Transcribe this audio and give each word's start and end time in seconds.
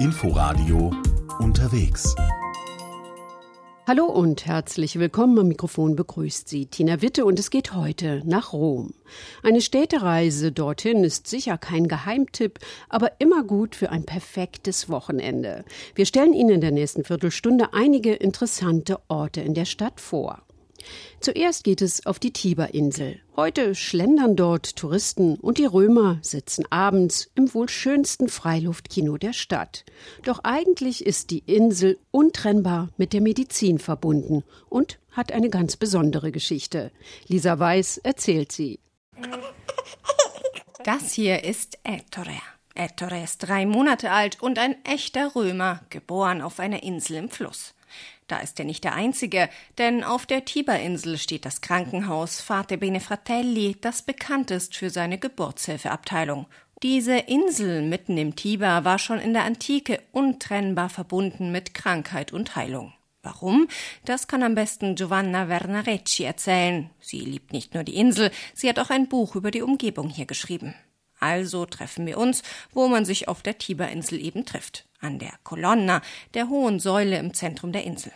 Inforadio 0.00 0.92
unterwegs. 1.40 2.14
Hallo 3.84 4.04
und 4.04 4.46
herzlich 4.46 4.96
willkommen. 5.00 5.36
Am 5.40 5.48
Mikrofon 5.48 5.96
begrüßt 5.96 6.48
Sie 6.48 6.66
Tina 6.66 7.02
Witte 7.02 7.24
und 7.24 7.40
es 7.40 7.50
geht 7.50 7.74
heute 7.74 8.22
nach 8.24 8.52
Rom. 8.52 8.94
Eine 9.42 9.60
Städtereise 9.60 10.52
dorthin 10.52 11.02
ist 11.02 11.26
sicher 11.26 11.58
kein 11.58 11.88
Geheimtipp, 11.88 12.60
aber 12.88 13.10
immer 13.18 13.42
gut 13.42 13.74
für 13.74 13.90
ein 13.90 14.04
perfektes 14.04 14.88
Wochenende. 14.88 15.64
Wir 15.96 16.06
stellen 16.06 16.32
Ihnen 16.32 16.50
in 16.50 16.60
der 16.60 16.70
nächsten 16.70 17.02
Viertelstunde 17.02 17.74
einige 17.74 18.14
interessante 18.14 19.00
Orte 19.08 19.40
in 19.40 19.54
der 19.54 19.64
Stadt 19.64 20.00
vor. 20.00 20.42
Zuerst 21.20 21.64
geht 21.64 21.82
es 21.82 22.06
auf 22.06 22.18
die 22.18 22.32
Tiberinsel. 22.32 23.20
Heute 23.36 23.74
schlendern 23.74 24.36
dort 24.36 24.76
Touristen 24.76 25.36
und 25.36 25.58
die 25.58 25.64
Römer 25.64 26.18
sitzen 26.22 26.64
abends 26.70 27.30
im 27.34 27.52
wohl 27.54 27.68
schönsten 27.68 28.28
Freiluftkino 28.28 29.16
der 29.16 29.32
Stadt. 29.32 29.84
Doch 30.24 30.40
eigentlich 30.44 31.04
ist 31.04 31.30
die 31.30 31.42
Insel 31.46 31.98
untrennbar 32.10 32.90
mit 32.96 33.12
der 33.12 33.20
Medizin 33.20 33.78
verbunden 33.78 34.44
und 34.68 34.98
hat 35.10 35.32
eine 35.32 35.50
ganz 35.50 35.76
besondere 35.76 36.32
Geschichte. 36.32 36.92
Lisa 37.26 37.58
Weiß 37.58 37.98
erzählt 37.98 38.52
sie. 38.52 38.80
Das 40.84 41.12
hier 41.12 41.44
ist 41.44 41.78
Ettore. 41.82 42.40
Ettore 42.74 43.24
ist 43.24 43.38
drei 43.38 43.66
Monate 43.66 44.12
alt 44.12 44.40
und 44.40 44.58
ein 44.58 44.76
echter 44.84 45.34
Römer, 45.34 45.80
geboren 45.90 46.40
auf 46.40 46.60
einer 46.60 46.84
Insel 46.84 47.16
im 47.16 47.28
Fluss. 47.28 47.74
Da 48.28 48.40
ist 48.40 48.58
er 48.58 48.66
nicht 48.66 48.84
der 48.84 48.94
Einzige, 48.94 49.48
denn 49.78 50.04
auf 50.04 50.26
der 50.26 50.44
Tiberinsel 50.44 51.16
steht 51.16 51.46
das 51.46 51.62
Krankenhaus 51.62 52.42
Fate 52.42 52.78
Bene 52.78 53.00
Fratelli, 53.00 53.76
das 53.80 54.02
bekannt 54.02 54.50
ist 54.50 54.76
für 54.76 54.90
seine 54.90 55.18
Geburtshilfeabteilung. 55.18 56.46
Diese 56.82 57.16
Insel 57.16 57.82
mitten 57.82 58.18
im 58.18 58.36
Tiber 58.36 58.84
war 58.84 58.98
schon 58.98 59.18
in 59.18 59.32
der 59.32 59.44
Antike 59.44 60.00
untrennbar 60.12 60.90
verbunden 60.90 61.50
mit 61.50 61.72
Krankheit 61.72 62.32
und 62.32 62.54
Heilung. 62.54 62.92
Warum? 63.22 63.66
Das 64.04 64.28
kann 64.28 64.42
am 64.42 64.54
besten 64.54 64.94
Giovanna 64.94 65.46
Vernarecci 65.46 66.24
erzählen. 66.24 66.90
Sie 67.00 67.20
liebt 67.20 67.52
nicht 67.52 67.72
nur 67.74 67.82
die 67.82 67.96
Insel, 67.96 68.30
sie 68.54 68.68
hat 68.68 68.78
auch 68.78 68.90
ein 68.90 69.08
Buch 69.08 69.36
über 69.36 69.50
die 69.50 69.62
Umgebung 69.62 70.10
hier 70.10 70.26
geschrieben. 70.26 70.74
Also 71.20 71.66
treffen 71.66 72.06
wir 72.06 72.18
uns, 72.18 72.42
wo 72.72 72.88
man 72.88 73.04
sich 73.04 73.28
auf 73.28 73.42
der 73.42 73.58
Tiberinsel 73.58 74.20
eben 74.20 74.44
trifft, 74.44 74.86
an 75.00 75.18
der 75.18 75.32
Colonna, 75.44 76.02
der 76.34 76.48
hohen 76.48 76.80
Säule 76.80 77.18
im 77.18 77.34
Zentrum 77.34 77.72
der 77.72 77.84
Insel. 77.84 78.12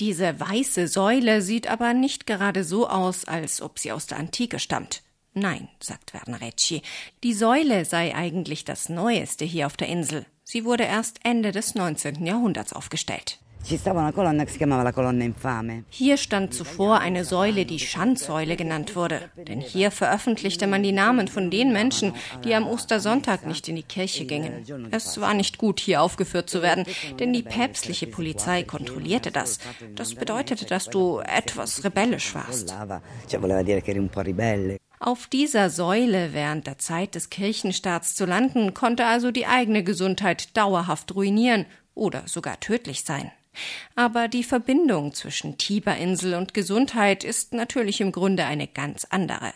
Diese 0.00 0.38
weiße 0.38 0.88
Säule 0.88 1.42
sieht 1.42 1.68
aber 1.68 1.94
nicht 1.94 2.26
gerade 2.26 2.64
so 2.64 2.88
aus, 2.88 3.24
als 3.24 3.62
ob 3.62 3.78
sie 3.78 3.92
aus 3.92 4.06
der 4.06 4.18
Antike 4.18 4.58
stammt. 4.58 5.02
Nein, 5.32 5.68
sagt 5.78 6.12
Werner 6.12 6.40
Recci, 6.40 6.82
die 7.22 7.34
Säule 7.34 7.84
sei 7.84 8.14
eigentlich 8.14 8.64
das 8.64 8.88
Neueste 8.88 9.44
hier 9.44 9.66
auf 9.66 9.76
der 9.76 9.88
Insel. 9.88 10.26
Sie 10.42 10.64
wurde 10.64 10.84
erst 10.84 11.20
Ende 11.22 11.52
des 11.52 11.76
19. 11.76 12.26
Jahrhunderts 12.26 12.72
aufgestellt. 12.72 13.38
Hier 15.90 16.16
stand 16.16 16.54
zuvor 16.54 16.98
eine 16.98 17.24
Säule, 17.24 17.66
die 17.66 17.78
Schandsäule 17.78 18.56
genannt 18.56 18.96
wurde. 18.96 19.30
Denn 19.36 19.60
hier 19.60 19.90
veröffentlichte 19.90 20.66
man 20.66 20.82
die 20.82 20.92
Namen 20.92 21.28
von 21.28 21.50
den 21.50 21.72
Menschen, 21.72 22.14
die 22.44 22.54
am 22.54 22.66
Ostersonntag 22.66 23.46
nicht 23.46 23.68
in 23.68 23.76
die 23.76 23.82
Kirche 23.82 24.24
gingen. 24.24 24.88
Es 24.90 25.20
war 25.20 25.34
nicht 25.34 25.58
gut, 25.58 25.80
hier 25.80 26.02
aufgeführt 26.02 26.50
zu 26.50 26.62
werden, 26.62 26.84
denn 27.18 27.32
die 27.32 27.42
päpstliche 27.42 28.06
Polizei 28.06 28.62
kontrollierte 28.62 29.30
das. 29.30 29.58
Das 29.94 30.14
bedeutete, 30.14 30.64
dass 30.64 30.86
du 30.86 31.20
etwas 31.20 31.84
rebellisch 31.84 32.34
warst. 32.34 32.74
Auf 35.02 35.26
dieser 35.28 35.70
Säule 35.70 36.34
während 36.34 36.66
der 36.66 36.78
Zeit 36.78 37.14
des 37.14 37.30
Kirchenstaats 37.30 38.14
zu 38.14 38.26
landen, 38.26 38.74
konnte 38.74 39.06
also 39.06 39.30
die 39.30 39.46
eigene 39.46 39.82
Gesundheit 39.82 40.56
dauerhaft 40.56 41.14
ruinieren 41.14 41.66
oder 41.94 42.22
sogar 42.26 42.60
tödlich 42.60 43.04
sein. 43.04 43.30
Aber 43.94 44.28
die 44.28 44.44
Verbindung 44.44 45.12
zwischen 45.14 45.58
Tiberinsel 45.58 46.34
und 46.34 46.54
Gesundheit 46.54 47.24
ist 47.24 47.52
natürlich 47.52 48.00
im 48.00 48.12
Grunde 48.12 48.44
eine 48.44 48.66
ganz 48.66 49.06
andere. 49.10 49.52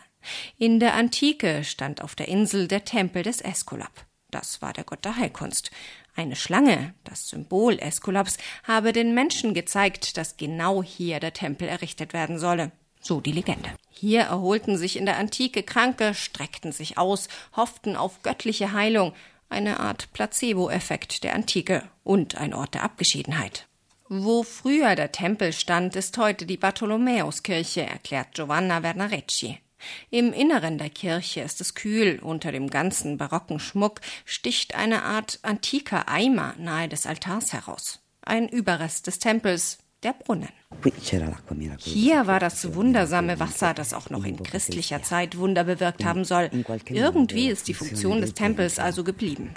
In 0.58 0.80
der 0.80 0.94
Antike 0.94 1.64
stand 1.64 2.02
auf 2.02 2.14
der 2.14 2.28
Insel 2.28 2.68
der 2.68 2.84
Tempel 2.84 3.22
des 3.22 3.40
Äskulap. 3.40 4.06
Das 4.30 4.62
war 4.62 4.72
der 4.72 4.84
Gott 4.84 5.04
der 5.04 5.16
Heilkunst. 5.16 5.70
Eine 6.16 6.36
Schlange, 6.36 6.94
das 7.04 7.28
Symbol 7.28 7.78
Äskulaps, 7.78 8.36
habe 8.64 8.92
den 8.92 9.14
Menschen 9.14 9.54
gezeigt, 9.54 10.16
dass 10.16 10.36
genau 10.36 10.82
hier 10.82 11.20
der 11.20 11.32
Tempel 11.32 11.68
errichtet 11.68 12.12
werden 12.12 12.38
solle. 12.38 12.72
So 13.00 13.20
die 13.20 13.32
Legende. 13.32 13.70
Hier 13.90 14.22
erholten 14.22 14.78
sich 14.78 14.96
in 14.96 15.06
der 15.06 15.18
Antike 15.18 15.62
Kranke, 15.62 16.14
streckten 16.14 16.72
sich 16.72 16.98
aus, 16.98 17.28
hofften 17.54 17.96
auf 17.96 18.22
göttliche 18.22 18.72
Heilung, 18.72 19.12
eine 19.48 19.78
Art 19.78 20.12
Placebo-Effekt 20.12 21.22
der 21.22 21.34
Antike 21.34 21.82
und 22.02 22.36
ein 22.36 22.54
Ort 22.54 22.74
der 22.74 22.82
Abgeschiedenheit. 22.82 23.68
Wo 24.16 24.44
früher 24.44 24.94
der 24.94 25.10
Tempel 25.10 25.52
stand, 25.52 25.96
ist 25.96 26.16
heute 26.18 26.46
die 26.46 26.56
Bartholomäuskirche, 26.56 27.82
erklärt 27.82 28.28
Giovanna 28.34 28.82
Vernarecci. 28.82 29.58
Im 30.08 30.32
Inneren 30.32 30.78
der 30.78 30.88
Kirche 30.88 31.40
ist 31.40 31.60
es 31.60 31.74
kühl, 31.74 32.20
unter 32.22 32.52
dem 32.52 32.70
ganzen 32.70 33.18
barocken 33.18 33.58
Schmuck 33.58 34.00
sticht 34.24 34.76
eine 34.76 35.02
Art 35.02 35.40
antiker 35.42 36.08
Eimer 36.08 36.54
nahe 36.58 36.88
des 36.88 37.06
Altars 37.06 37.52
heraus. 37.52 38.02
Ein 38.22 38.48
Überrest 38.48 39.08
des 39.08 39.18
Tempels, 39.18 39.78
der 40.04 40.12
Brunnen. 40.12 40.50
Hier 41.78 42.28
war 42.28 42.38
das 42.38 42.72
wundersame 42.72 43.40
Wasser, 43.40 43.74
das 43.74 43.92
auch 43.92 44.10
noch 44.10 44.24
in 44.24 44.40
christlicher 44.40 45.02
Zeit 45.02 45.36
Wunder 45.38 45.64
bewirkt 45.64 46.04
haben 46.04 46.24
soll. 46.24 46.50
Irgendwie 46.86 47.48
ist 47.48 47.66
die 47.66 47.74
Funktion 47.74 48.20
des 48.20 48.34
Tempels 48.34 48.78
also 48.78 49.02
geblieben. 49.02 49.52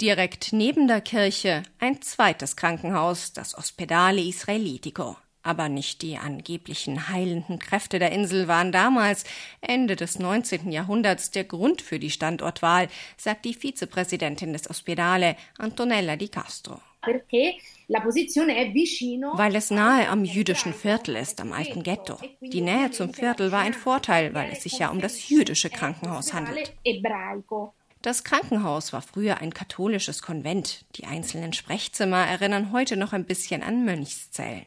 Direkt 0.00 0.54
neben 0.54 0.88
der 0.88 1.02
Kirche 1.02 1.62
ein 1.78 2.00
zweites 2.00 2.56
Krankenhaus, 2.56 3.34
das 3.34 3.54
Ospedale 3.56 4.22
Israelitico. 4.22 5.18
Aber 5.42 5.68
nicht 5.68 6.00
die 6.00 6.16
angeblichen 6.16 7.10
heilenden 7.10 7.58
Kräfte 7.58 7.98
der 7.98 8.10
Insel 8.10 8.48
waren 8.48 8.72
damals, 8.72 9.24
Ende 9.60 9.96
des 9.96 10.18
19. 10.18 10.72
Jahrhunderts, 10.72 11.32
der 11.32 11.44
Grund 11.44 11.82
für 11.82 11.98
die 11.98 12.10
Standortwahl, 12.10 12.88
sagt 13.18 13.44
die 13.44 13.52
Vizepräsidentin 13.52 14.54
des 14.54 14.70
Ospedale, 14.70 15.36
Antonella 15.58 16.16
Di 16.16 16.28
Castro. 16.28 16.80
Weil 19.34 19.56
es 19.56 19.70
nahe 19.70 20.08
am 20.08 20.24
jüdischen 20.24 20.72
Viertel 20.72 21.16
ist, 21.16 21.40
am 21.42 21.52
alten 21.52 21.82
Ghetto. 21.82 22.18
Die 22.40 22.60
Nähe 22.62 22.90
zum 22.90 23.12
Viertel 23.12 23.52
war 23.52 23.60
ein 23.60 23.74
Vorteil, 23.74 24.32
weil 24.32 24.50
es 24.52 24.62
sich 24.62 24.78
ja 24.78 24.90
um 24.90 25.00
das 25.00 25.28
jüdische 25.28 25.68
Krankenhaus 25.68 26.32
handelt. 26.32 26.72
Das 28.02 28.24
Krankenhaus 28.24 28.94
war 28.94 29.02
früher 29.02 29.38
ein 29.38 29.52
katholisches 29.52 30.22
Konvent. 30.22 30.86
Die 30.96 31.04
einzelnen 31.04 31.52
Sprechzimmer 31.52 32.26
erinnern 32.26 32.72
heute 32.72 32.96
noch 32.96 33.12
ein 33.12 33.26
bisschen 33.26 33.62
an 33.62 33.84
Mönchszellen. 33.84 34.64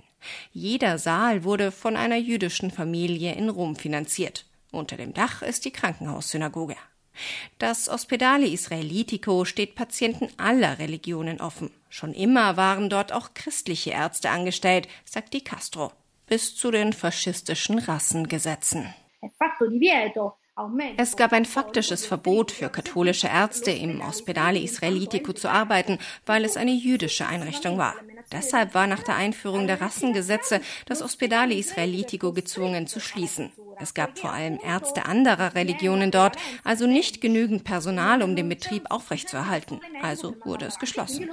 Jeder 0.52 1.00
Saal 1.00 1.44
wurde 1.44 1.72
von 1.72 1.98
einer 1.98 2.18
jüdischen 2.18 2.70
Familie 2.70 3.34
in 3.34 3.50
Rom 3.50 3.76
finanziert. 3.76 4.46
Unter 4.72 4.98
dem 4.98 5.14
Dach 5.14 5.42
ist 5.42 5.66
die 5.66 5.72
Krankenhaussynagoge. 5.72 6.76
Das 7.58 7.90
Ospedale 7.90 8.48
Israelitico 8.48 9.46
steht 9.46 9.76
Patienten 9.76 10.30
aller 10.38 10.80
Religionen 10.80 11.42
offen. 11.42 11.72
Schon 11.90 12.14
immer 12.14 12.58
waren 12.58 12.90
dort 12.90 13.14
auch 13.14 13.34
christliche 13.34 13.92
Ärzte 13.92 14.30
angestellt, 14.30 14.88
sagt 15.06 15.34
die 15.34 15.44
Castro, 15.44 15.92
bis 16.28 16.56
zu 16.56 16.72
den 16.72 16.94
faschistischen 16.94 17.80
Rassengesetzen. 17.80 18.94
Es 20.98 21.16
gab 21.16 21.34
ein 21.34 21.46
faktisches 21.46 22.06
Verbot 22.06 22.52
für 22.52 22.70
katholische 22.70 23.28
Ärzte 23.28 23.72
im 23.72 24.02
Ospedale 24.02 24.60
Israelitico 24.60 25.34
zu 25.34 25.50
arbeiten, 25.50 25.98
weil 26.28 26.46
es 26.46 26.58
eine 26.58 26.74
jüdische 26.74 27.26
Einrichtung 27.26 27.80
war. 27.80 27.96
Deshalb 28.32 28.76
war 28.76 28.86
nach 28.86 29.02
der 29.02 29.16
Einführung 29.16 29.66
der 29.66 29.82
Rassengesetze 29.82 30.62
das 30.86 31.02
Ospedale 31.02 31.56
Israelitico 31.56 32.34
gezwungen 32.34 32.86
zu 32.86 33.00
schließen. 33.00 33.52
Es 33.80 33.96
gab 33.96 34.20
vor 34.20 34.32
allem 34.32 34.60
Ärzte 34.64 35.06
anderer 35.06 35.56
Religionen 35.56 36.12
dort, 36.12 36.38
also 36.64 36.86
nicht 36.86 37.20
genügend 37.20 37.64
Personal, 37.64 38.22
um 38.22 38.36
den 38.36 38.48
Betrieb 38.48 38.92
aufrechtzuerhalten. 38.92 39.82
Also 40.04 40.36
wurde 40.46 40.66
es 40.66 40.78
geschlossen. 40.78 41.30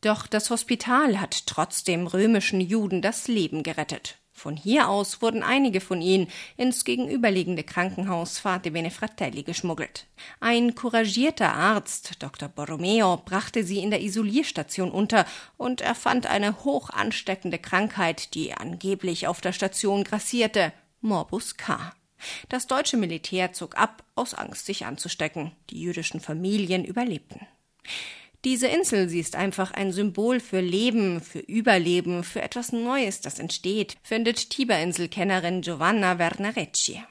Doch 0.00 0.28
das 0.28 0.50
Hospital 0.50 1.20
hat 1.20 1.46
trotzdem 1.46 2.06
römischen 2.06 2.60
Juden 2.60 3.02
das 3.02 3.26
Leben 3.26 3.64
gerettet. 3.64 4.20
Von 4.40 4.56
hier 4.56 4.88
aus 4.88 5.20
wurden 5.20 5.42
einige 5.42 5.82
von 5.82 6.00
ihnen 6.00 6.26
ins 6.56 6.86
gegenüberliegende 6.86 7.62
Krankenhaus 7.62 8.38
Fate 8.38 8.72
Bene 8.72 8.90
Fratelli 8.90 9.42
geschmuggelt. 9.42 10.06
Ein 10.40 10.74
couragierter 10.74 11.52
Arzt, 11.52 12.22
Dr. 12.22 12.48
Borromeo, 12.48 13.18
brachte 13.18 13.64
sie 13.64 13.80
in 13.80 13.90
der 13.90 14.00
Isolierstation 14.00 14.92
unter 14.92 15.26
und 15.58 15.82
erfand 15.82 16.26
eine 16.26 16.64
hoch 16.64 16.88
ansteckende 16.88 17.58
Krankheit, 17.58 18.32
die 18.32 18.54
angeblich 18.54 19.26
auf 19.26 19.42
der 19.42 19.52
Station 19.52 20.04
grassierte, 20.04 20.72
Morbus 21.02 21.58
K. 21.58 21.92
Das 22.48 22.66
deutsche 22.66 22.96
Militär 22.96 23.52
zog 23.52 23.76
ab, 23.76 24.04
aus 24.14 24.32
Angst, 24.32 24.64
sich 24.64 24.86
anzustecken. 24.86 25.52
Die 25.68 25.82
jüdischen 25.82 26.20
Familien 26.20 26.86
überlebten. 26.86 27.46
Diese 28.44 28.68
Insel, 28.68 29.10
sie 29.10 29.20
ist 29.20 29.36
einfach 29.36 29.72
ein 29.72 29.92
Symbol 29.92 30.40
für 30.40 30.60
Leben, 30.60 31.20
für 31.20 31.40
Überleben, 31.40 32.24
für 32.24 32.40
etwas 32.40 32.72
Neues, 32.72 33.20
das 33.20 33.38
entsteht, 33.38 33.96
findet 34.02 34.48
Tiberinsel-Kennerin 34.48 35.60
Giovanna 35.60 36.16
Vernarecci. 36.16 37.02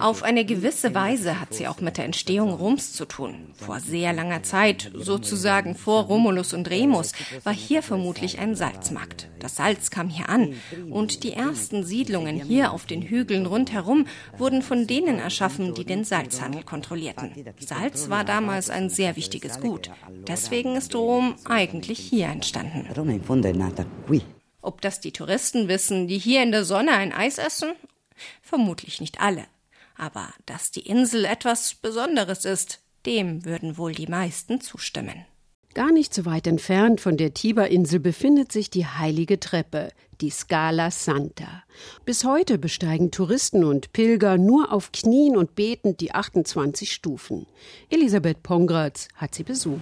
Auf 0.00 0.22
eine 0.22 0.44
gewisse 0.44 0.94
Weise 0.94 1.40
hat 1.40 1.54
sie 1.54 1.66
auch 1.66 1.80
mit 1.80 1.96
der 1.96 2.04
Entstehung 2.04 2.52
Roms 2.52 2.92
zu 2.92 3.04
tun. 3.06 3.34
Vor 3.54 3.80
sehr 3.80 4.12
langer 4.12 4.42
Zeit, 4.42 4.90
sozusagen 4.94 5.74
vor 5.74 6.04
Romulus 6.04 6.52
und 6.52 6.68
Remus, 6.68 7.12
war 7.44 7.54
hier 7.54 7.82
vermutlich 7.82 8.38
ein 8.38 8.54
Salzmarkt. 8.54 9.30
Das 9.38 9.56
Salz 9.56 9.90
kam 9.90 10.08
hier 10.08 10.28
an 10.28 10.54
und 10.90 11.24
die 11.24 11.32
ersten 11.32 11.84
Siedlungen 11.84 12.42
hier 12.42 12.72
auf 12.72 12.84
den 12.86 13.02
Hügeln 13.02 13.46
rundherum 13.46 14.06
wurden 14.36 14.62
von 14.62 14.86
denen 14.86 15.18
erschaffen, 15.18 15.74
die 15.74 15.84
den 15.84 16.04
Salzhandel 16.04 16.62
kontrollierten. 16.62 17.30
Salz 17.58 18.10
war 18.10 18.24
damals 18.24 18.68
ein 18.68 18.90
sehr 18.90 19.16
wichtiges 19.16 19.60
Gut. 19.60 19.90
Deswegen 20.28 20.76
ist 20.76 20.94
Rom 20.94 21.34
eigentlich 21.44 21.98
hier 21.98 22.26
entstanden. 22.26 22.86
Ob 24.62 24.80
das 24.80 25.00
die 25.00 25.12
Touristen 25.12 25.68
wissen, 25.68 26.06
die 26.06 26.18
hier 26.18 26.42
in 26.42 26.52
der 26.52 26.64
Sonne 26.64 26.92
ein 26.92 27.12
Eis 27.12 27.38
essen? 27.38 27.72
Vermutlich 28.42 29.00
nicht 29.00 29.20
alle. 29.20 29.46
Aber 29.96 30.32
dass 30.46 30.70
die 30.70 30.86
Insel 30.86 31.24
etwas 31.24 31.74
Besonderes 31.74 32.44
ist, 32.44 32.80
dem 33.06 33.44
würden 33.44 33.78
wohl 33.78 33.92
die 33.92 34.06
meisten 34.06 34.60
zustimmen. 34.60 35.24
Gar 35.72 35.92
nicht 35.92 36.12
so 36.12 36.24
weit 36.24 36.48
entfernt 36.48 37.00
von 37.00 37.16
der 37.16 37.32
Tiberinsel 37.32 38.00
befindet 38.00 38.50
sich 38.50 38.70
die 38.70 38.86
heilige 38.86 39.38
Treppe, 39.38 39.90
die 40.20 40.30
Scala 40.30 40.90
Santa. 40.90 41.62
Bis 42.04 42.24
heute 42.24 42.58
besteigen 42.58 43.12
Touristen 43.12 43.62
und 43.62 43.92
Pilger 43.92 44.36
nur 44.36 44.72
auf 44.72 44.90
Knien 44.90 45.36
und 45.36 45.54
betend 45.54 46.00
die 46.00 46.12
28 46.12 46.92
Stufen. 46.92 47.46
Elisabeth 47.88 48.42
Pongratz 48.42 49.08
hat 49.14 49.34
sie 49.34 49.44
besucht. 49.44 49.80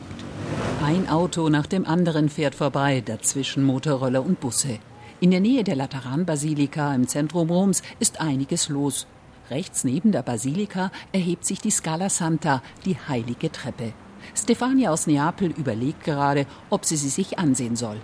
Ein 0.82 1.08
Auto 1.08 1.48
nach 1.48 1.66
dem 1.66 1.84
anderen 1.84 2.28
fährt 2.28 2.54
vorbei, 2.54 3.02
dazwischen 3.04 3.64
Motorroller 3.64 4.24
und 4.24 4.38
Busse. 4.38 4.78
In 5.20 5.32
der 5.32 5.40
Nähe 5.40 5.64
der 5.64 5.74
Lateranbasilika 5.74 6.94
im 6.94 7.08
Zentrum 7.08 7.50
Roms 7.50 7.82
ist 7.98 8.20
einiges 8.20 8.68
los. 8.68 9.08
Rechts 9.50 9.82
neben 9.82 10.12
der 10.12 10.22
Basilika 10.22 10.92
erhebt 11.10 11.44
sich 11.44 11.60
die 11.60 11.72
Scala 11.72 12.08
Santa, 12.08 12.62
die 12.84 12.96
heilige 12.96 13.50
Treppe. 13.50 13.92
Stefania 14.36 14.90
aus 14.92 15.08
Neapel 15.08 15.50
überlegt 15.50 16.04
gerade, 16.04 16.46
ob 16.70 16.84
sie 16.84 16.96
sie 16.96 17.08
sich 17.08 17.38
ansehen 17.40 17.74
soll. 17.74 17.96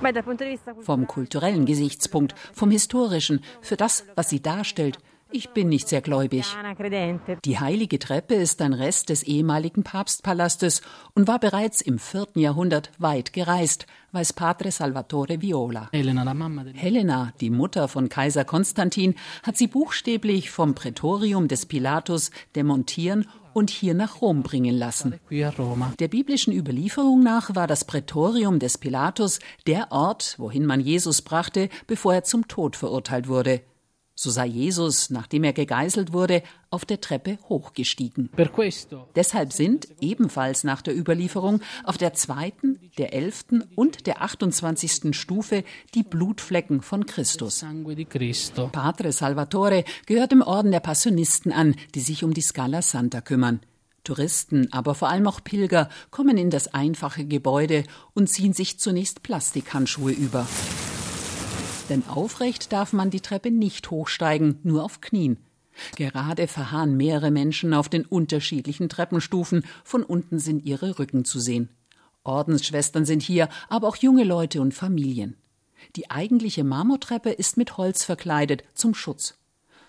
Vom 0.81 1.07
kulturellen 1.07 1.67
Gesichtspunkt, 1.67 2.35
vom 2.53 2.73
historischen, 2.73 3.41
für 3.61 3.77
das, 3.77 4.05
was 4.17 4.31
sie 4.31 4.41
darstellt, 4.41 4.99
ich 5.31 5.51
bin 5.51 5.69
nicht 5.69 5.89
sehr 5.89 6.01
gläubig. 6.01 6.47
Die 7.45 7.59
heilige 7.59 7.99
Treppe 7.99 8.35
ist 8.35 8.63
ein 8.63 8.73
Rest 8.73 9.09
des 9.09 9.23
ehemaligen 9.23 9.83
Papstpalastes 9.83 10.83
und 11.15 11.27
war 11.27 11.39
bereits 11.39 11.81
im 11.81 11.99
vierten 11.99 12.39
Jahrhundert 12.39 12.91
weit 12.99 13.33
gereist, 13.33 13.87
weiß 14.13 14.33
Padre 14.35 14.71
Salvatore 14.71 15.43
Viola. 15.43 15.91
Helena, 15.93 17.33
die 17.41 17.51
Mutter 17.51 17.89
von 17.89 18.09
Kaiser 18.09 18.45
Konstantin, 18.45 19.15
hat 19.43 19.57
sie 19.57 19.67
buchstäblich 19.67 20.51
vom 20.51 20.75
Prätorium 20.75 21.49
des 21.49 21.67
Pilatus 21.67 22.31
demontieren 22.55 23.27
und 23.55 23.71
hier 23.71 23.95
nach 23.95 24.21
Rom 24.21 24.43
bringen 24.43 24.77
lassen. 24.77 25.15
Der 25.31 26.09
biblischen 26.09 26.53
Überlieferung 26.53 27.23
nach 27.23 27.55
war 27.55 27.67
das 27.67 27.85
Prätorium 27.85 28.59
des 28.59 28.79
Pilatus 28.79 29.39
der 29.67 29.91
Ort, 29.93 30.35
wohin 30.39 30.67
man 30.67 30.81
Jesus 30.81 31.23
brachte, 31.23 31.69
bevor 31.87 32.15
er 32.15 32.25
zum 32.25 32.49
Tod 32.49 32.77
verurteilt 32.77 33.29
wurde. 33.29 33.63
So 34.17 34.31
sei 34.31 34.47
Jesus, 34.47 35.11
nachdem 35.11 35.43
er 35.43 35.53
gegeißelt 35.53 36.13
wurde, 36.13 36.43
auf 36.71 36.85
der 36.85 37.01
Treppe 37.01 37.39
hochgestiegen. 37.49 38.31
Deshalb 39.17 39.53
sind, 39.53 39.89
ebenfalls 40.01 40.63
nach 40.63 40.83
der 40.83 40.97
Überlieferung, 40.97 41.61
auf 41.83 41.99
der 41.99 42.15
zweiten, 42.15 42.79
der 42.97 43.13
elften 43.13 43.65
und 43.75 44.07
der 44.07 44.23
28. 44.23 45.17
Stufe 45.17 45.65
die 45.95 46.05
Blutflecken 46.05 46.81
von 46.81 47.07
Christus. 47.07 47.65
Padre 48.73 49.13
Salvatore 49.13 49.85
gehört 50.07 50.31
dem 50.31 50.43
Orden 50.43 50.71
der 50.71 50.81
Passionisten 50.81 51.53
an, 51.53 51.75
die 51.97 52.01
sich 52.01 52.23
um 52.23 52.35
die 52.35 52.41
Scala 52.41 52.83
Santa 52.83 53.21
kümmern. 53.21 53.61
Touristen, 54.05 54.73
aber 54.73 54.95
vor 54.95 55.09
allem 55.09 55.27
auch 55.27 55.43
Pilger 55.43 55.89
kommen 56.11 56.37
in 56.37 56.51
das 56.51 56.73
einfache 56.73 57.25
Gebäude 57.25 57.85
und 58.13 58.29
ziehen 58.29 58.53
sich 58.53 58.79
zunächst 58.79 59.23
Plastikhandschuhe 59.23 60.13
über. 60.13 60.47
Denn 61.89 62.03
aufrecht 62.09 62.73
darf 62.73 62.93
man 62.93 63.11
die 63.11 63.21
Treppe 63.21 63.51
nicht 63.51 63.91
hochsteigen, 63.91 64.59
nur 64.63 64.85
auf 64.85 65.01
Knien. 65.01 65.37
Gerade 65.97 66.47
verharren 66.47 66.97
mehrere 66.97 67.31
Menschen 67.31 67.75
auf 67.75 67.89
den 67.89 68.07
unterschiedlichen 68.07 68.89
Treppenstufen, 68.89 69.65
von 69.83 70.03
unten 70.03 70.39
sind 70.39 70.65
ihre 70.65 70.99
Rücken 70.99 71.25
zu 71.25 71.41
sehen. 71.41 71.69
Ordensschwestern 72.23 73.05
sind 73.05 73.23
hier, 73.23 73.49
aber 73.69 73.89
auch 73.89 73.97
junge 73.97 74.25
Leute 74.25 74.61
und 74.63 74.73
Familien. 74.73 75.37
Die 75.97 76.11
eigentliche 76.11 76.65
Marmortreppe 76.65 77.31
ist 77.31 77.57
mit 77.57 77.77
Holz 77.77 78.05
verkleidet, 78.05 78.65
zum 78.75 78.95
Schutz. 78.95 79.35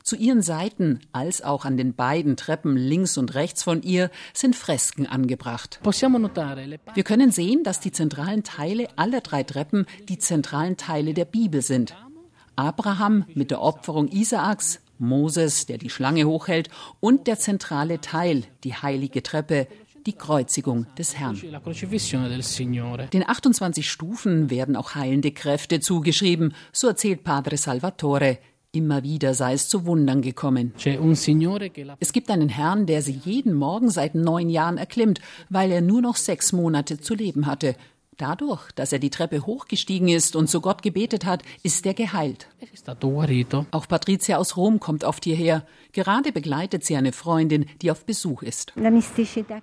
Zu 0.05 0.15
ihren 0.15 0.43
Seiten 0.43 0.99
als 1.13 1.41
auch 1.41 1.65
an 1.65 1.77
den 1.77 1.95
beiden 1.95 2.37
Treppen 2.37 2.77
links 2.77 3.17
und 3.17 3.33
rechts 3.33 3.63
von 3.63 3.81
ihr 3.81 4.11
sind 4.35 4.55
Fresken 4.55 5.07
angebracht. 5.07 5.79
Wir 5.83 7.03
können 7.03 7.31
sehen, 7.31 7.63
dass 7.63 7.79
die 7.79 7.91
zentralen 7.91 8.43
Teile 8.43 8.87
aller 8.97 9.21
drei 9.21 9.41
Treppen 9.41 9.87
die 10.07 10.19
zentralen 10.19 10.77
Teile 10.77 11.15
der 11.15 11.25
Bibel 11.25 11.63
sind. 11.63 11.95
Abraham 12.55 13.25
mit 13.33 13.49
der 13.49 13.63
Opferung 13.63 14.07
Isaaks, 14.07 14.79
Moses, 14.99 15.65
der 15.65 15.79
die 15.79 15.89
Schlange 15.89 16.25
hochhält, 16.25 16.69
und 16.99 17.25
der 17.25 17.39
zentrale 17.39 17.99
Teil, 17.99 18.43
die 18.63 18.75
heilige 18.75 19.23
Treppe, 19.23 19.67
die 20.05 20.13
Kreuzigung 20.13 20.85
des 20.99 21.17
Herrn. 21.17 21.41
Den 23.11 23.27
28 23.27 23.89
Stufen 23.89 24.51
werden 24.51 24.75
auch 24.75 24.93
heilende 24.93 25.31
Kräfte 25.31 25.79
zugeschrieben, 25.79 26.53
so 26.71 26.89
erzählt 26.89 27.23
Padre 27.23 27.57
Salvatore. 27.57 28.37
Immer 28.75 29.03
wieder 29.03 29.33
sei 29.33 29.53
es 29.53 29.69
zu 29.69 29.85
Wundern 29.85 30.21
gekommen. 30.21 30.73
Es 30.77 32.11
gibt 32.11 32.29
einen 32.29 32.49
Herrn, 32.49 32.85
der 32.85 33.01
sie 33.01 33.21
jeden 33.23 33.53
Morgen 33.53 33.89
seit 33.89 34.15
neun 34.15 34.49
Jahren 34.49 34.77
erklimmt, 34.77 35.21
weil 35.49 35.71
er 35.71 35.79
nur 35.79 36.01
noch 36.01 36.17
sechs 36.17 36.51
Monate 36.51 36.99
zu 36.99 37.15
leben 37.15 37.45
hatte. 37.45 37.75
Dadurch, 38.17 38.71
dass 38.73 38.91
er 38.91 38.99
die 38.99 39.09
Treppe 39.09 39.45
hochgestiegen 39.45 40.09
ist 40.09 40.35
und 40.35 40.49
zu 40.49 40.59
Gott 40.59 40.81
gebetet 40.83 41.23
hat, 41.25 41.43
ist 41.63 41.85
er 41.85 41.93
geheilt. 41.93 42.47
Auch 43.71 43.87
Patricia 43.87 44.37
aus 44.37 44.57
Rom 44.57 44.81
kommt 44.81 45.05
oft 45.05 45.23
hierher. 45.23 45.65
Gerade 45.93 46.33
begleitet 46.33 46.83
sie 46.83 46.97
eine 46.97 47.13
Freundin, 47.13 47.67
die 47.81 47.91
auf 47.91 48.05
Besuch 48.05 48.41
ist. 48.41 48.73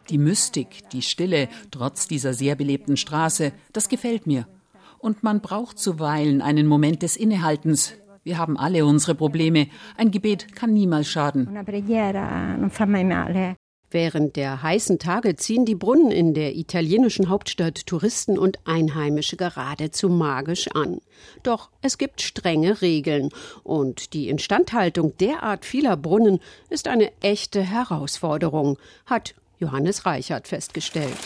Die 0.08 0.18
Mystik, 0.18 0.88
die 0.90 1.02
Stille, 1.02 1.48
trotz 1.70 2.08
dieser 2.08 2.32
sehr 2.32 2.56
belebten 2.56 2.96
Straße, 2.96 3.52
das 3.74 3.90
gefällt 3.90 4.26
mir. 4.26 4.46
Und 4.98 5.22
man 5.22 5.40
braucht 5.40 5.78
zuweilen 5.78 6.40
einen 6.40 6.66
Moment 6.66 7.02
des 7.02 7.16
Innehaltens, 7.16 7.94
wir 8.24 8.38
haben 8.38 8.56
alle 8.56 8.84
unsere 8.86 9.14
Probleme. 9.14 9.68
Ein 9.96 10.10
Gebet 10.10 10.54
kann 10.54 10.72
niemals 10.72 11.08
schaden. 11.08 11.48
Während 13.92 14.36
der 14.36 14.62
heißen 14.62 14.98
Tage 14.98 15.36
ziehen 15.36 15.66
die 15.66 15.74
Brunnen 15.74 16.10
in 16.10 16.32
der 16.32 16.56
italienischen 16.56 17.28
Hauptstadt 17.28 17.86
Touristen 17.86 18.38
und 18.38 18.58
Einheimische 18.64 19.36
geradezu 19.36 20.08
magisch 20.08 20.68
an. 20.68 21.00
Doch 21.42 21.68
es 21.82 21.98
gibt 21.98 22.22
strenge 22.22 22.80
Regeln 22.80 23.28
und 23.62 24.14
die 24.14 24.30
Instandhaltung 24.30 25.14
derart 25.18 25.66
vieler 25.66 25.98
Brunnen 25.98 26.40
ist 26.70 26.88
eine 26.88 27.12
echte 27.20 27.60
Herausforderung, 27.60 28.78
hat 29.04 29.34
Johannes 29.58 30.06
Reichert 30.06 30.48
festgestellt. 30.48 31.18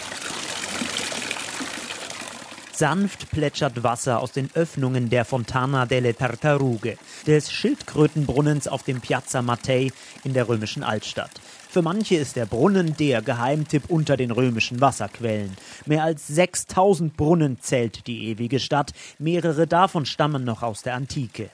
Sanft 2.79 3.31
plätschert 3.31 3.83
Wasser 3.85 4.21
aus 4.21 4.33
den 4.33 4.51
Öffnungen 4.53 5.09
der 5.09 5.25
Fontana 5.25 5.87
delle 5.87 6.15
Tartarughe, 6.15 6.99
des 7.27 7.51
Schildkrötenbrunnens 7.51 8.69
auf 8.69 8.83
dem 8.83 9.01
Piazza 9.01 9.41
Mattei 9.41 9.91
in 10.25 10.35
der 10.35 10.47
römischen 10.47 10.83
Altstadt. 10.83 11.31
Für 11.71 11.81
manche 11.81 12.17
ist 12.17 12.37
der 12.37 12.45
Brunnen 12.45 12.95
der 12.99 13.23
Geheimtipp 13.23 13.85
unter 13.89 14.19
den 14.19 14.31
römischen 14.31 14.83
Wasserquellen. 14.83 15.57
Mehr 15.87 16.05
als 16.05 16.27
6000 16.27 17.17
Brunnen 17.17 17.59
zählt 17.63 18.07
die 18.07 18.29
ewige 18.29 18.61
Stadt, 18.61 18.93
mehrere 19.19 19.67
davon 19.67 20.05
stammen 20.05 20.45
noch 20.45 20.63
aus 20.63 20.83
der 20.83 20.97
Antike 20.97 21.49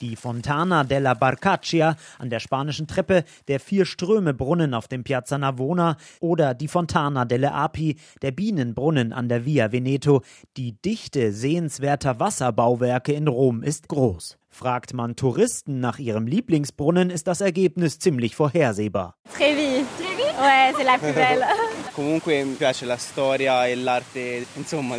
die 0.00 0.16
Fontana 0.16 0.84
della 0.84 1.14
Barcaccia 1.14 1.96
an 2.18 2.30
der 2.30 2.40
spanischen 2.40 2.86
Treppe, 2.86 3.24
der 3.48 3.60
Vier-Ströme-Brunnen 3.60 4.74
auf 4.74 4.88
dem 4.88 5.04
Piazza 5.04 5.38
Navona 5.38 5.96
oder 6.20 6.54
die 6.54 6.68
Fontana 6.68 7.24
delle 7.24 7.52
Api, 7.52 7.96
der 8.22 8.32
Bienenbrunnen 8.32 9.12
an 9.12 9.28
der 9.28 9.44
Via 9.44 9.72
Veneto. 9.72 10.22
Die 10.56 10.80
Dichte 10.80 11.32
sehenswerter 11.32 12.20
Wasserbauwerke 12.20 13.12
in 13.12 13.28
Rom 13.28 13.62
ist 13.62 13.88
groß. 13.88 14.38
Fragt 14.50 14.94
man 14.94 15.14
Touristen 15.14 15.80
nach 15.80 15.98
ihrem 15.98 16.26
Lieblingsbrunnen, 16.26 17.10
ist 17.10 17.28
das 17.28 17.40
Ergebnis 17.40 17.98
ziemlich 17.98 18.34
vorhersehbar. 18.34 19.14
Trevi. 19.34 19.84
Trevi? 19.96 20.28
Ouais, 20.40 20.72
c'est 20.76 20.84
la 20.84 20.98
plus 20.98 21.12
belle. 21.12 21.44
E 21.98 23.74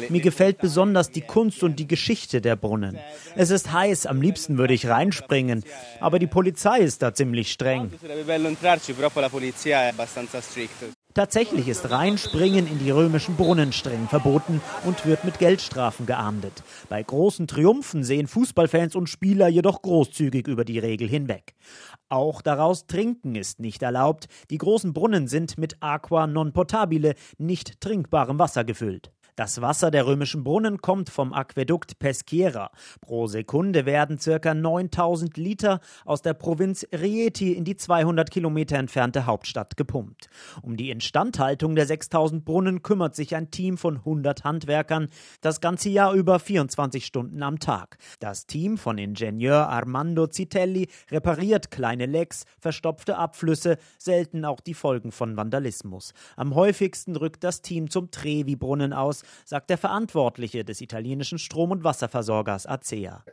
Mir 0.09 0.21
gefällt 0.21 0.57
besonders 0.57 1.11
die 1.11 1.21
Kunst 1.21 1.63
und 1.63 1.79
die 1.79 1.87
Geschichte 1.87 2.41
der 2.41 2.55
Brunnen. 2.55 2.99
Es 3.35 3.49
ist 3.51 3.71
heiß, 3.71 4.05
am 4.05 4.21
liebsten 4.21 4.57
würde 4.57 4.73
ich 4.73 4.87
reinspringen, 4.87 5.63
aber 6.01 6.19
die 6.19 6.27
Polizei 6.27 6.79
ist 6.79 7.01
da 7.01 7.13
ziemlich 7.13 7.51
streng. 7.51 7.91
Tatsächlich 11.15 11.67
ist 11.67 11.89
Reinspringen 11.89 12.67
in 12.67 12.77
die 12.77 12.91
römischen 12.91 13.35
Brunnen 13.35 13.73
streng 13.73 14.07
verboten 14.07 14.61
und 14.85 15.07
wird 15.07 15.25
mit 15.25 15.39
Geldstrafen 15.39 16.05
geahndet. 16.05 16.61
Bei 16.87 17.01
großen 17.01 17.47
Triumphen 17.47 18.03
sehen 18.03 18.27
Fußballfans 18.27 18.95
und 18.95 19.09
Spieler 19.09 19.47
jedoch 19.47 19.81
großzügig 19.81 20.47
über 20.47 20.65
die 20.65 20.77
Regel 20.77 21.09
hinweg. 21.09 21.55
Auch 22.09 22.43
daraus 22.43 22.85
trinken 22.85 23.33
ist 23.33 23.59
nicht 23.59 23.81
erlaubt. 23.81 24.27
Die 24.51 24.59
großen 24.59 24.93
Brunnen 24.93 25.27
sind 25.27 25.57
mit 25.57 25.77
Aqua 25.79 26.27
non 26.27 26.53
potabile, 26.53 27.15
nicht 27.39 27.81
trinkbarem 27.81 28.37
Wasser 28.37 28.63
gefüllt. 28.63 29.11
Das 29.39 29.61
Wasser 29.61 29.89
der 29.89 30.05
römischen 30.05 30.43
Brunnen 30.43 30.81
kommt 30.81 31.09
vom 31.09 31.31
Aquädukt 31.31 31.97
Peschiera. 31.97 32.71
Pro 32.99 33.27
Sekunde 33.27 33.85
werden 33.85 34.19
ca. 34.19 34.53
9000 34.53 35.37
Liter 35.37 35.79
aus 36.03 36.21
der 36.21 36.33
Provinz 36.33 36.85
Rieti 36.91 37.53
in 37.53 37.63
die 37.63 37.77
200 37.77 38.29
Kilometer 38.31 38.75
entfernte 38.75 39.25
Hauptstadt 39.27 39.77
gepumpt. 39.77 40.27
Um 40.61 40.75
die 40.75 40.89
Instandhaltung 40.89 41.75
der 41.75 41.85
6000 41.85 42.43
Brunnen 42.43 42.81
kümmert 42.83 43.15
sich 43.15 43.33
ein 43.33 43.49
Team 43.49 43.77
von 43.77 43.95
100 43.99 44.43
Handwerkern, 44.43 45.07
das 45.39 45.61
ganze 45.61 45.87
Jahr 45.87 46.13
über 46.15 46.37
24 46.37 47.05
Stunden 47.05 47.41
am 47.41 47.59
Tag. 47.59 47.97
Das 48.19 48.45
Team 48.45 48.77
von 48.77 48.97
Ingenieur 48.97 49.69
Armando 49.69 50.27
Zitelli 50.27 50.89
repariert 51.11 51.71
kleine 51.71 52.07
Lecks, 52.07 52.43
verstopfte 52.59 53.17
Abflüsse, 53.17 53.77
selten 53.97 54.43
auch 54.43 54.59
die 54.59 54.73
Folgen 54.73 55.13
von 55.13 55.37
Vandalismus. 55.37 56.13
Am 56.35 56.55
häufigsten 56.55 57.15
rückt 57.15 57.45
das 57.45 57.61
Team 57.61 57.89
zum 57.89 58.11
Trevi-Brunnen 58.11 58.91
aus, 58.91 59.23
sagt 59.45 59.69
der 59.69 59.77
Verantwortliche 59.77 60.63
des 60.63 60.81
italienischen 60.81 61.37
Strom- 61.37 61.71
und 61.71 61.83
Wasserversorgers 61.83 62.65
ACEA. 62.65 63.23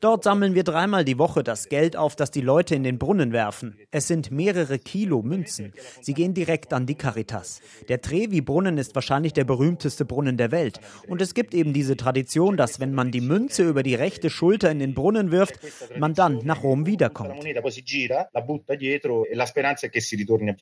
Dort 0.00 0.24
sammeln 0.24 0.54
wir 0.54 0.64
dreimal 0.64 1.04
die 1.04 1.18
Woche 1.18 1.42
das 1.42 1.68
Geld 1.68 1.96
auf, 1.96 2.16
das 2.16 2.30
die 2.30 2.40
Leute 2.40 2.74
in 2.74 2.82
den 2.82 2.98
Brunnen 2.98 3.32
werfen. 3.32 3.78
Es 3.90 4.08
sind 4.08 4.30
mehrere 4.30 4.78
Kilo 4.78 5.22
Münzen. 5.22 5.72
Sie 6.00 6.14
gehen 6.14 6.34
direkt 6.34 6.72
an 6.72 6.86
die 6.86 6.94
Caritas. 6.94 7.60
Der 7.88 8.00
Trevi-Brunnen 8.00 8.78
ist 8.78 8.94
wahrscheinlich 8.94 9.32
der 9.32 9.44
berühmteste 9.44 10.04
Brunnen 10.04 10.36
der 10.36 10.50
Welt. 10.50 10.80
Und 11.08 11.22
es 11.22 11.34
gibt 11.34 11.54
eben 11.54 11.72
diese 11.72 11.96
Tradition, 11.96 12.56
dass 12.56 12.80
wenn 12.80 12.94
man 12.94 13.10
die 13.10 13.20
Münze 13.20 13.68
über 13.68 13.82
die 13.82 13.94
rechte 13.94 14.30
Schulter 14.30 14.70
in 14.70 14.78
den 14.78 14.94
Brunnen 14.94 15.30
wirft, 15.30 15.58
man 15.98 16.14
dann 16.14 16.40
nach 16.44 16.62
Rom 16.62 16.86
wiederkommt. 16.86 17.44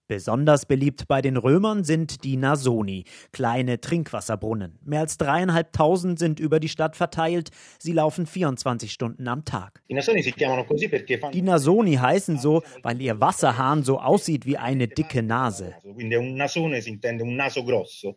Besonders 0.06 0.66
beliebt 0.66 1.08
bei 1.08 1.22
den 1.22 1.36
Römern 1.36 1.61
Trümmern 1.62 1.84
sind 1.84 2.24
die 2.24 2.36
Nasoni, 2.36 3.04
kleine 3.30 3.80
Trinkwasserbrunnen. 3.80 4.80
Mehr 4.84 4.98
als 4.98 5.16
dreieinhalbtausend 5.16 6.18
sind 6.18 6.40
über 6.40 6.58
die 6.58 6.68
Stadt 6.68 6.96
verteilt. 6.96 7.50
Sie 7.78 7.92
laufen 7.92 8.26
24 8.26 8.92
Stunden 8.92 9.28
am 9.28 9.44
Tag. 9.44 9.80
Die 9.88 11.42
Nasoni 11.42 11.94
heißen 11.94 12.38
so, 12.38 12.62
weil 12.82 13.00
ihr 13.00 13.20
Wasserhahn 13.20 13.84
so 13.84 14.00
aussieht 14.00 14.44
wie 14.44 14.58
eine 14.58 14.88
dicke 14.88 15.22
Nase. 15.22 15.74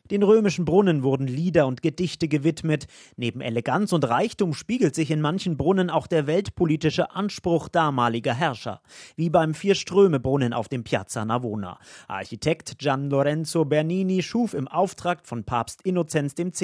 Den 0.10 0.24
römischen 0.24 0.66
Brunnen 0.66 1.04
wurden 1.04 1.28
Lieder 1.28 1.68
und 1.68 1.84
Gedichte 1.84 2.28
gewidmet. 2.28 2.88
Neben 3.16 3.42
Eleganz 3.42 3.94
und 3.94 4.10
Reichtum 4.10 4.56
spiegelt 4.56 4.96
sich 4.96 5.12
in 5.12 5.22
manchen 5.22 5.56
Brunnen 5.56 5.92
auch 5.92 6.08
der 6.08 6.26
weltpolitische 6.26 7.12
Anspruch 7.12 7.70
damaliger 7.70 8.34
Herrscher, 8.34 8.82
wie 9.16 9.30
beim 9.30 9.54
Vier-Ströme-Brunnen 9.54 10.52
auf 10.52 10.68
dem 10.68 10.84
Piazza 10.84 11.26
Navona. 11.26 11.78
Architekt 12.08 12.80
Gian 12.80 13.12
Lorenzo 13.12 13.35
Lorenzo 13.36 13.66
Bernini 13.66 14.24
schuf 14.24 14.54
im 14.54 14.70
Auftrag 14.70 15.28
von 15.28 15.44
Papst 15.44 15.82
Innozenz 15.82 16.36
X. 16.40 16.62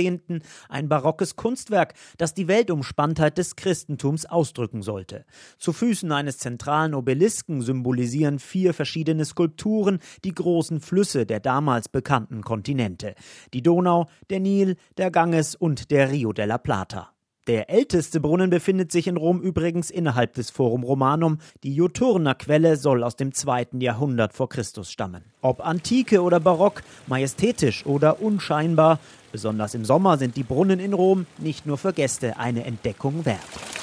ein 0.69 0.87
barockes 0.87 1.35
Kunstwerk, 1.35 1.95
das 2.17 2.33
die 2.33 2.47
Weltumspanntheit 2.47 3.37
des 3.37 3.57
Christentums 3.57 4.25
ausdrücken 4.25 4.81
sollte. 4.81 5.25
Zu 5.57 5.73
Füßen 5.73 6.09
eines 6.13 6.37
zentralen 6.37 6.93
Obelisken 6.93 7.61
symbolisieren 7.61 8.39
vier 8.39 8.73
verschiedene 8.73 9.25
Skulpturen 9.25 9.99
die 10.23 10.33
großen 10.33 10.79
Flüsse 10.79 11.25
der 11.25 11.41
damals 11.41 11.89
bekannten 11.89 12.41
Kontinente. 12.41 13.15
Die 13.53 13.61
Donau, 13.61 14.05
der 14.29 14.39
Nil, 14.39 14.77
der 14.95 15.11
Ganges 15.11 15.55
und 15.55 15.91
der 15.91 16.09
Rio 16.09 16.31
della 16.31 16.57
Plata. 16.57 17.11
Der 17.51 17.69
älteste 17.69 18.21
Brunnen 18.21 18.49
befindet 18.49 18.93
sich 18.93 19.07
in 19.07 19.17
Rom 19.17 19.41
übrigens 19.41 19.91
innerhalb 19.91 20.35
des 20.35 20.49
Forum 20.51 20.85
Romanum. 20.85 21.39
Die 21.63 21.75
Juturner 21.75 22.33
Quelle 22.33 22.77
soll 22.77 23.03
aus 23.03 23.17
dem 23.17 23.33
zweiten 23.33 23.81
Jahrhundert 23.81 24.31
vor 24.31 24.47
Christus 24.47 24.89
stammen. 24.89 25.25
Ob 25.41 25.59
Antike 25.59 26.21
oder 26.21 26.39
Barock, 26.39 26.81
majestätisch 27.07 27.85
oder 27.85 28.21
unscheinbar, 28.21 28.99
besonders 29.33 29.73
im 29.73 29.83
Sommer 29.83 30.17
sind 30.17 30.37
die 30.37 30.43
Brunnen 30.43 30.79
in 30.79 30.93
Rom 30.93 31.25
nicht 31.39 31.65
nur 31.65 31.77
für 31.77 31.91
Gäste 31.91 32.37
eine 32.37 32.63
Entdeckung 32.63 33.25
wert. 33.25 33.80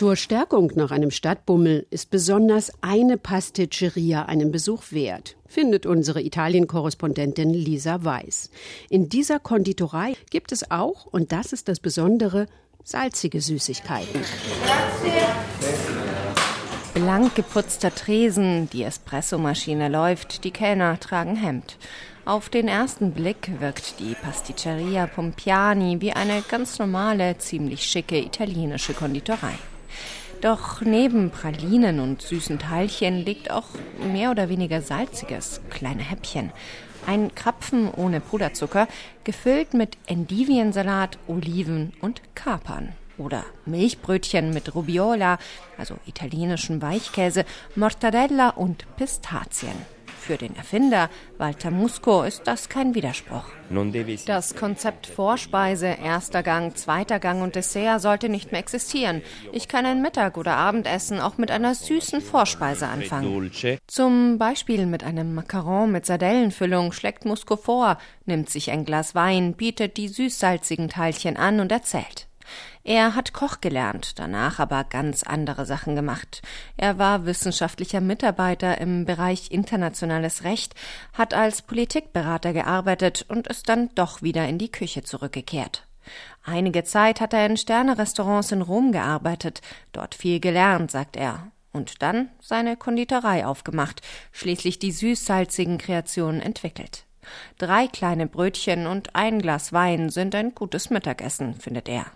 Zur 0.00 0.16
Stärkung 0.16 0.72
nach 0.76 0.92
einem 0.92 1.10
Stadtbummel 1.10 1.86
ist 1.90 2.08
besonders 2.08 2.72
eine 2.80 3.18
Pasticceria 3.18 4.22
einen 4.22 4.50
Besuch 4.50 4.84
wert, 4.92 5.36
findet 5.46 5.84
unsere 5.84 6.22
Italien-Korrespondentin 6.22 7.50
Lisa 7.50 8.02
Weiß. 8.02 8.48
In 8.88 9.10
dieser 9.10 9.38
Konditorei 9.40 10.16
gibt 10.30 10.52
es 10.52 10.70
auch, 10.70 11.04
und 11.04 11.32
das 11.32 11.52
ist 11.52 11.68
das 11.68 11.80
Besondere, 11.80 12.46
salzige 12.82 13.42
Süßigkeiten. 13.42 14.22
Blank 16.94 17.34
geputzter 17.34 17.94
Tresen, 17.94 18.70
die 18.70 18.84
Espressomaschine 18.84 19.90
läuft, 19.90 20.44
die 20.44 20.50
Kellner 20.50 20.98
tragen 20.98 21.36
Hemd. 21.36 21.76
Auf 22.24 22.48
den 22.48 22.68
ersten 22.68 23.12
Blick 23.12 23.50
wirkt 23.60 24.00
die 24.00 24.14
Pasticceria 24.14 25.06
Pompiani 25.06 26.00
wie 26.00 26.14
eine 26.14 26.40
ganz 26.48 26.78
normale, 26.78 27.36
ziemlich 27.36 27.82
schicke 27.82 28.18
italienische 28.18 28.94
Konditorei. 28.94 29.58
Doch 30.40 30.80
neben 30.80 31.30
Pralinen 31.30 32.00
und 32.00 32.22
süßen 32.22 32.58
Teilchen 32.58 33.24
liegt 33.24 33.50
auch 33.50 33.66
mehr 34.12 34.30
oder 34.30 34.48
weniger 34.48 34.80
salziges, 34.80 35.60
kleine 35.68 36.02
Häppchen. 36.02 36.50
Ein 37.06 37.34
Krapfen 37.34 37.90
ohne 37.90 38.20
Puderzucker, 38.20 38.88
gefüllt 39.24 39.74
mit 39.74 39.98
Endiviensalat, 40.06 41.18
Oliven 41.26 41.92
und 42.00 42.22
Kapern. 42.34 42.90
Oder 43.18 43.44
Milchbrötchen 43.66 44.50
mit 44.50 44.74
Rubiola, 44.74 45.38
also 45.76 45.96
italienischen 46.06 46.80
Weichkäse, 46.80 47.44
Mortadella 47.76 48.50
und 48.50 48.86
Pistazien. 48.96 49.74
Für 50.20 50.36
den 50.36 50.54
Erfinder 50.54 51.08
Walter 51.38 51.70
Musco 51.70 52.22
ist 52.22 52.42
das 52.44 52.68
kein 52.68 52.94
Widerspruch. 52.94 53.44
Das 54.26 54.54
Konzept 54.54 55.06
Vorspeise, 55.06 55.86
erster 55.86 56.42
Gang, 56.42 56.76
zweiter 56.76 57.18
Gang 57.18 57.42
und 57.42 57.54
Dessert 57.56 58.00
sollte 58.00 58.28
nicht 58.28 58.52
mehr 58.52 58.60
existieren. 58.60 59.22
Ich 59.52 59.66
kann 59.66 59.86
ein 59.86 60.02
Mittag- 60.02 60.36
oder 60.36 60.56
Abendessen 60.56 61.20
auch 61.20 61.38
mit 61.38 61.50
einer 61.50 61.74
süßen 61.74 62.20
Vorspeise 62.20 62.86
anfangen. 62.86 63.50
Zum 63.86 64.38
Beispiel 64.38 64.86
mit 64.86 65.04
einem 65.04 65.34
Macaron 65.34 65.90
mit 65.90 66.04
Sardellenfüllung 66.04 66.92
schlägt 66.92 67.24
Musco 67.24 67.56
vor, 67.56 67.96
nimmt 68.26 68.50
sich 68.50 68.70
ein 68.70 68.84
Glas 68.84 69.14
Wein, 69.14 69.54
bietet 69.54 69.96
die 69.96 70.08
süß-salzigen 70.08 70.88
Teilchen 70.88 71.36
an 71.36 71.60
und 71.60 71.72
erzählt. 71.72 72.29
Er 72.82 73.14
hat 73.14 73.32
Koch 73.32 73.60
gelernt, 73.60 74.18
danach 74.18 74.58
aber 74.58 74.84
ganz 74.84 75.22
andere 75.22 75.66
Sachen 75.66 75.94
gemacht. 75.94 76.42
Er 76.76 76.98
war 76.98 77.26
wissenschaftlicher 77.26 78.00
Mitarbeiter 78.00 78.78
im 78.78 79.04
Bereich 79.04 79.50
internationales 79.50 80.44
Recht, 80.44 80.74
hat 81.12 81.34
als 81.34 81.62
Politikberater 81.62 82.52
gearbeitet 82.52 83.26
und 83.28 83.48
ist 83.48 83.68
dann 83.68 83.90
doch 83.94 84.22
wieder 84.22 84.48
in 84.48 84.58
die 84.58 84.72
Küche 84.72 85.02
zurückgekehrt. 85.02 85.86
Einige 86.42 86.84
Zeit 86.84 87.20
hat 87.20 87.34
er 87.34 87.46
in 87.46 87.56
Sternerestaurants 87.56 88.52
in 88.52 88.62
Rom 88.62 88.92
gearbeitet, 88.92 89.60
dort 89.92 90.14
viel 90.14 90.40
gelernt, 90.40 90.90
sagt 90.90 91.16
er, 91.16 91.52
und 91.72 92.02
dann 92.02 92.30
seine 92.40 92.76
Konditorei 92.76 93.46
aufgemacht, 93.46 94.00
schließlich 94.32 94.78
die 94.78 94.92
süß-salzigen 94.92 95.78
Kreationen 95.78 96.40
entwickelt. 96.40 97.04
Drei 97.58 97.86
kleine 97.86 98.26
Brötchen 98.26 98.86
und 98.86 99.14
ein 99.14 99.40
Glas 99.40 99.72
Wein 99.72 100.10
sind 100.10 100.34
ein 100.34 100.54
gutes 100.54 100.90
Mittagessen, 100.90 101.54
findet 101.54 101.88
er. 101.88 102.06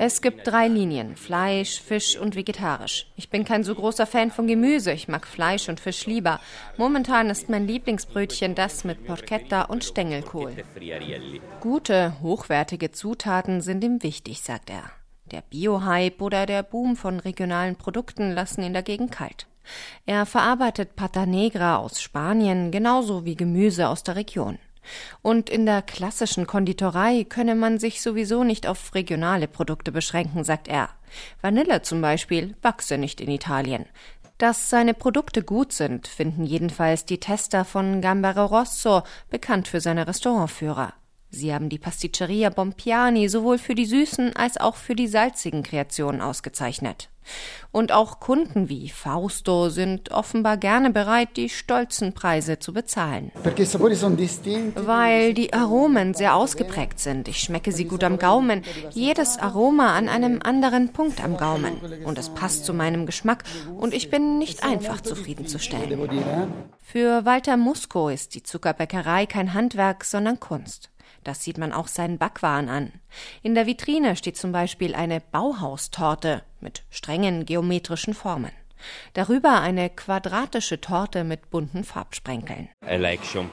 Es 0.00 0.22
gibt 0.22 0.46
drei 0.46 0.68
Linien, 0.68 1.16
Fleisch, 1.16 1.80
Fisch 1.80 2.16
und 2.16 2.36
vegetarisch. 2.36 3.10
Ich 3.16 3.30
bin 3.30 3.44
kein 3.44 3.64
so 3.64 3.74
großer 3.74 4.06
Fan 4.06 4.30
von 4.30 4.46
Gemüse, 4.46 4.92
ich 4.92 5.08
mag 5.08 5.26
Fleisch 5.26 5.68
und 5.68 5.80
Fisch 5.80 6.06
lieber. 6.06 6.38
Momentan 6.76 7.30
ist 7.30 7.48
mein 7.48 7.66
Lieblingsbrötchen 7.66 8.54
das 8.54 8.84
mit 8.84 9.04
Porchetta 9.04 9.62
und 9.62 9.82
Stängelkohl. 9.82 10.54
Gute, 11.60 12.14
hochwertige 12.22 12.92
Zutaten 12.92 13.60
sind 13.60 13.82
ihm 13.82 14.00
wichtig, 14.04 14.42
sagt 14.42 14.70
er. 14.70 14.84
Der 15.32 15.42
Bio-Hype 15.42 16.22
oder 16.22 16.46
der 16.46 16.62
Boom 16.62 16.94
von 16.94 17.18
regionalen 17.18 17.74
Produkten 17.74 18.30
lassen 18.30 18.62
ihn 18.62 18.74
dagegen 18.74 19.10
kalt. 19.10 19.47
Er 20.06 20.26
verarbeitet 20.26 20.96
Pata 20.96 21.26
Negra 21.26 21.76
aus 21.76 22.00
Spanien 22.00 22.70
genauso 22.70 23.24
wie 23.24 23.36
Gemüse 23.36 23.88
aus 23.88 24.02
der 24.02 24.16
Region. 24.16 24.58
Und 25.22 25.50
in 25.50 25.66
der 25.66 25.82
klassischen 25.82 26.46
Konditorei 26.46 27.24
könne 27.24 27.54
man 27.54 27.78
sich 27.78 28.00
sowieso 28.00 28.44
nicht 28.44 28.66
auf 28.66 28.94
regionale 28.94 29.48
Produkte 29.48 29.92
beschränken, 29.92 30.44
sagt 30.44 30.68
er. 30.68 30.88
Vanille 31.40 31.82
zum 31.82 32.00
Beispiel 32.00 32.56
wachse 32.62 32.98
nicht 32.98 33.20
in 33.20 33.30
Italien. 33.30 33.86
Dass 34.38 34.70
seine 34.70 34.94
Produkte 34.94 35.42
gut 35.42 35.72
sind, 35.72 36.06
finden 36.06 36.44
jedenfalls 36.44 37.04
die 37.04 37.18
Tester 37.18 37.64
von 37.64 38.00
Gambero 38.00 38.46
Rosso, 38.46 39.02
bekannt 39.30 39.66
für 39.66 39.80
seine 39.80 40.06
Restaurantführer. 40.06 40.94
Sie 41.30 41.52
haben 41.52 41.68
die 41.68 41.78
Pasticceria 41.78 42.48
Bompiani 42.48 43.28
sowohl 43.28 43.58
für 43.58 43.74
die 43.74 43.84
süßen 43.84 44.36
als 44.36 44.56
auch 44.56 44.76
für 44.76 44.94
die 44.94 45.08
salzigen 45.08 45.62
Kreationen 45.62 46.22
ausgezeichnet. 46.22 47.10
Und 47.70 47.92
auch 47.92 48.18
Kunden 48.18 48.68
wie 48.68 48.88
Fausto 48.88 49.68
sind 49.68 50.10
offenbar 50.10 50.56
gerne 50.56 50.90
bereit, 50.90 51.36
die 51.36 51.48
stolzen 51.48 52.14
Preise 52.14 52.58
zu 52.58 52.72
bezahlen. 52.72 53.30
Weil 54.74 55.34
die 55.34 55.52
Aromen 55.52 56.14
sehr 56.14 56.34
ausgeprägt 56.34 56.98
sind. 56.98 57.28
Ich 57.28 57.40
schmecke 57.40 57.72
sie 57.72 57.84
gut 57.84 58.04
am 58.04 58.18
Gaumen. 58.18 58.62
Jedes 58.90 59.38
Aroma 59.38 59.96
an 59.96 60.08
einem 60.08 60.40
anderen 60.42 60.92
Punkt 60.92 61.22
am 61.22 61.36
Gaumen. 61.36 61.74
Und 62.04 62.18
es 62.18 62.30
passt 62.30 62.64
zu 62.64 62.72
meinem 62.72 63.04
Geschmack. 63.04 63.44
Und 63.78 63.92
ich 63.92 64.10
bin 64.10 64.38
nicht 64.38 64.64
einfach 64.64 65.00
zufriedenzustellen. 65.02 66.08
Für 66.82 67.26
Walter 67.26 67.56
Musko 67.58 68.08
ist 68.08 68.34
die 68.34 68.42
Zuckerbäckerei 68.42 69.26
kein 69.26 69.52
Handwerk, 69.52 70.04
sondern 70.04 70.40
Kunst. 70.40 70.90
Das 71.24 71.42
sieht 71.42 71.58
man 71.58 71.72
auch 71.72 71.88
seinen 71.88 72.18
Backwaren 72.18 72.68
an. 72.68 72.92
In 73.42 73.54
der 73.54 73.66
Vitrine 73.66 74.16
steht 74.16 74.36
zum 74.36 74.52
Beispiel 74.52 74.94
eine 74.94 75.20
Bauhaustorte 75.20 76.42
mit 76.60 76.84
strengen 76.90 77.46
geometrischen 77.46 78.14
Formen. 78.14 78.52
Darüber 79.12 79.60
eine 79.60 79.90
quadratische 79.90 80.80
Torte 80.80 81.24
mit 81.24 81.50
bunten 81.50 81.84
Farbsprenkeln. 81.84 82.68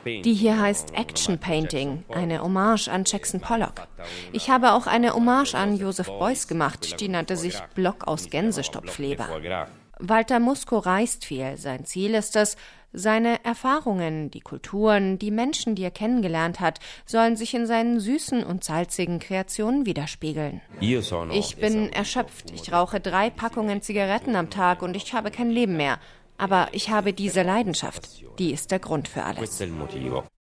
Die 0.05 0.33
hier 0.33 0.59
heißt 0.59 0.93
Action 0.93 1.39
Painting, 1.39 2.03
eine 2.09 2.41
Hommage 2.41 2.87
an 2.87 3.03
Jackson 3.05 3.39
Pollock. 3.39 3.87
Ich 4.31 4.49
habe 4.49 4.73
auch 4.73 4.87
eine 4.87 5.13
Hommage 5.13 5.55
an 5.55 5.77
Joseph 5.77 6.07
Beuys 6.07 6.47
gemacht, 6.47 6.99
die 6.99 7.09
nannte 7.09 7.37
sich 7.37 7.59
Block 7.73 8.07
aus 8.07 8.29
Gänsestopfleber. 8.29 9.67
Walter 9.99 10.39
Musko 10.39 10.77
reist 10.77 11.25
viel. 11.25 11.57
Sein 11.57 11.85
Ziel 11.85 12.15
ist 12.15 12.35
es, 12.35 12.57
seine 12.97 13.43
Erfahrungen, 13.43 14.31
die 14.31 14.39
Kulturen, 14.39 15.19
die 15.19 15.31
Menschen, 15.31 15.75
die 15.75 15.83
er 15.83 15.91
kennengelernt 15.91 16.61
hat, 16.61 16.79
sollen 17.05 17.35
sich 17.35 17.53
in 17.53 17.67
seinen 17.67 17.99
süßen 17.99 18.43
und 18.43 18.63
salzigen 18.63 19.19
Kreationen 19.19 19.85
widerspiegeln. 19.85 20.61
Ich 20.79 21.57
bin 21.57 21.91
erschöpft. 21.91 22.51
Ich 22.51 22.71
rauche 22.71 23.01
drei 23.01 23.29
Packungen 23.29 23.81
Zigaretten 23.81 24.35
am 24.35 24.49
Tag 24.49 24.81
und 24.81 24.95
ich 24.95 25.13
habe 25.13 25.29
kein 25.29 25.49
Leben 25.49 25.75
mehr. 25.75 25.99
Aber 26.37 26.69
ich 26.71 26.89
habe 26.89 27.13
diese 27.13 27.43
Leidenschaft. 27.43 28.23
Die 28.39 28.51
ist 28.51 28.71
der 28.71 28.79
Grund 28.79 29.07
für 29.07 29.23
alles. 29.23 29.61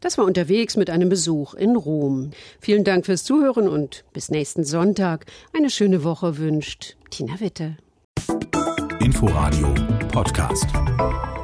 Das 0.01 0.17
war 0.17 0.25
unterwegs 0.25 0.77
mit 0.77 0.91
einem 0.91 1.09
Besuch 1.09 1.55
in 1.55 1.75
Rom. 1.75 2.31
Vielen 2.61 2.85
Dank 2.85 3.07
fürs 3.07 3.25
Zuhören 3.25 3.69
und 3.69 4.05
bis 4.13 4.31
nächsten 4.31 4.63
Sonntag. 4.63 5.27
Eine 5.53 5.71
schöne 5.71 6.05
Woche 6.05 6.39
wünscht 6.39 6.97
Tina 7.11 7.41
Witte. 7.41 7.77
Inforadio 9.01 9.73
Podcast. 10.11 11.38